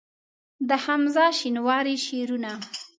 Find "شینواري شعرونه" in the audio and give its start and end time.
1.39-2.51